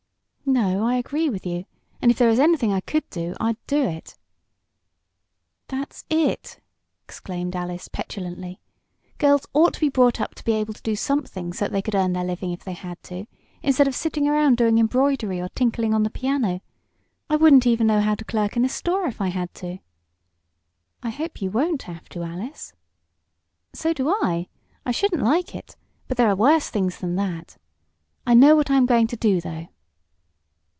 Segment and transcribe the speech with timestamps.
[0.43, 1.63] "No, I agree with you,
[2.01, 4.17] and if there is anything I could do I'd do it."
[5.69, 6.59] "That's it!"
[7.05, 8.59] exclaimed Alice, petulantly.
[9.17, 12.25] "Girls ought to be brought up able to do something so they could earn their
[12.25, 13.27] living if they had to,
[13.63, 16.59] instead of sitting around doing embroidery or tinkling on the piano.
[17.29, 19.79] I wouldn't know even how to clerk in a store if I had to."
[21.01, 22.73] "I hope you won't have to, Alice."
[23.71, 24.49] "So do I.
[24.85, 25.77] I shouldn't like it,
[26.09, 27.55] but there are worse things than that.
[28.27, 29.69] I know what I am going to do, though."